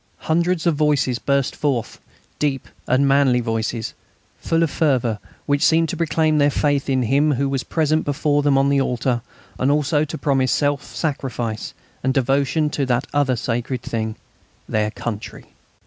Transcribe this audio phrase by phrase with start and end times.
[0.21, 1.99] hundreds of voices burst forth,
[2.39, 3.93] deep and manly voices,
[4.39, 8.41] full of fervour which seemed to proclaim their faith in Him Who was present before
[8.41, 9.21] them on the altar,
[9.59, 14.15] and also to promise self sacrifice and devotion to that other sacred thing,
[14.67, 15.53] their Country.